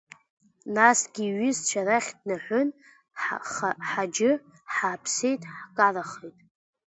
Насгьы 0.75 1.21
иҩызцәа 1.27 1.81
рахь 1.87 2.11
днаҳәын 2.19 2.67
Ҳаџьы, 3.87 4.31
ҳааԥсеит, 4.73 5.41
ҳкарахеит. 5.55 6.37